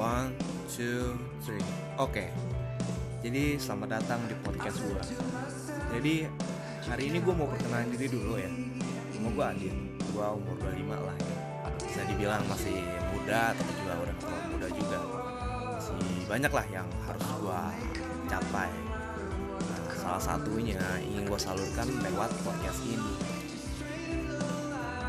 [0.00, 0.32] One,
[0.72, 1.12] two,
[1.44, 1.60] three.
[2.00, 2.32] Oke.
[3.20, 4.96] Jadi selamat datang di podcast gue.
[5.92, 6.24] Jadi
[6.88, 8.48] hari ini gue mau perkenalan diri dulu ya.
[8.48, 9.76] Nama gue Adin.
[10.00, 11.32] Gue umur 25 lah ya.
[11.84, 12.80] Bisa dibilang masih
[13.12, 14.16] muda, tapi juga udah
[14.48, 14.98] muda juga.
[15.68, 17.60] Masih banyak lah yang harus gue
[18.24, 18.72] capai.
[18.72, 23.12] Nah, salah satunya ingin gue salurkan lewat podcast ini.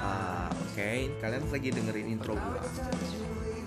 [0.04, 2.60] Ah, Oke, kalian lagi dengerin intro gue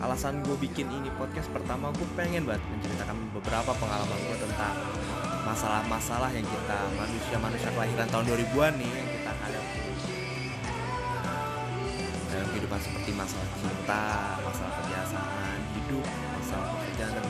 [0.05, 4.77] alasan gue bikin ini podcast pertama gue pengen banget menceritakan beberapa pengalaman gue tentang
[5.48, 9.80] masalah-masalah yang kita manusia-manusia kelahiran tahun 2000-an nih yang kita hadapi
[12.28, 14.05] dalam kehidupan seperti masalah cinta,
[14.44, 17.27] masalah kebiasaan hidup, masalah pekerjaan dan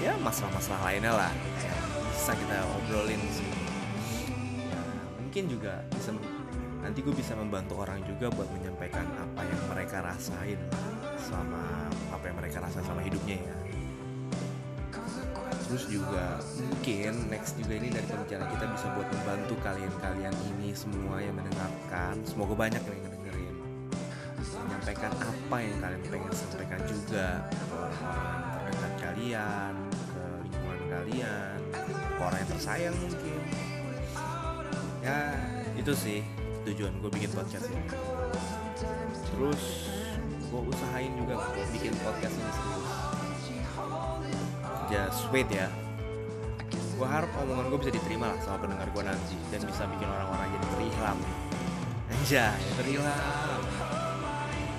[0.00, 1.80] ya masalah-masalah lainnya lah yang
[2.16, 3.50] bisa kita obrolin sih.
[4.72, 4.80] Ya,
[5.20, 6.16] mungkin juga bisa
[6.82, 10.58] nanti gue bisa membantu orang juga buat menyampaikan apa yang mereka rasain
[11.14, 13.56] selama apa yang mereka rasain sama hidupnya ya.
[15.72, 21.16] Terus juga mungkin next juga ini dari pembicaraan kita bisa buat membantu kalian-kalian ini semua
[21.22, 22.20] yang mendengarkan.
[22.28, 23.56] Semoga banyak yang ngedengerin
[24.52, 29.74] menyampaikan apa yang kalian pengen sampaikan juga ke orang-orang terdekat kalian
[30.12, 33.40] ke lingkungan kalian ke orang yang tersayang mungkin.
[35.00, 35.40] Ya
[35.78, 36.20] itu sih
[36.68, 37.86] tujuan gue bikin podcast ini.
[39.32, 39.62] Terus
[40.52, 41.34] gue usahain juga
[41.72, 42.88] bikin podcast ini serius.
[44.92, 45.66] Just wait ya.
[46.98, 50.48] Gue harap omongan gue bisa diterima lah sama pendengar gue nanti dan bisa bikin orang-orang
[50.54, 51.18] jadi terihlam
[52.12, 53.62] anjay terihlam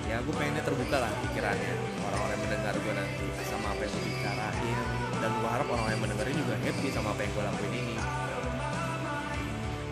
[0.05, 1.73] ya gue pengennya terbuka lah pikirannya
[2.05, 4.77] orang-orang mendengar gue nanti sama apa yang gue bicarain.
[5.23, 7.95] Dan gue harap orang yang mendengarin juga happy sama apa yang gue lakuin ini.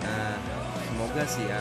[0.03, 0.35] Nah
[0.87, 1.59] semoga sih ya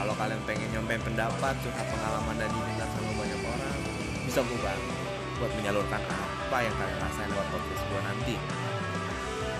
[0.00, 3.80] kalau kalian pengen nyampein pendapat curhat pengalaman dan didengar sama banyak orang
[4.24, 4.56] bisa gue
[5.36, 8.34] buat menyalurkan apa yang kalian rasain lewat podcast gue nanti.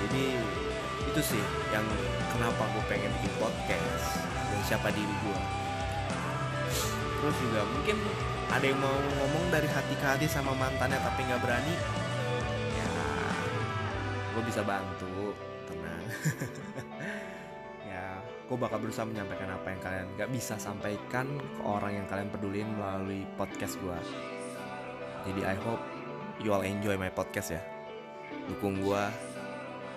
[0.01, 0.25] Jadi
[1.13, 1.45] itu sih
[1.77, 1.85] yang
[2.33, 5.41] kenapa gue pengen bikin podcast dan siapa diri gue
[7.21, 8.01] terus juga mungkin
[8.49, 11.75] ada yang mau ngomong dari hati ke hati sama mantannya tapi nggak berani?
[12.81, 12.89] Ya
[14.33, 15.37] gue bisa bantu
[15.69, 16.05] tenang
[17.91, 22.31] ya gue bakal berusaha menyampaikan apa yang kalian gak bisa sampaikan ke orang yang kalian
[22.31, 23.99] pedulin melalui podcast gue
[25.29, 25.83] jadi I hope
[26.41, 27.63] you all enjoy my podcast ya.
[28.49, 29.03] Dukung gue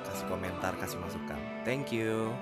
[0.04, 1.40] kasih komentar kasih masukan.
[1.64, 2.36] Thank you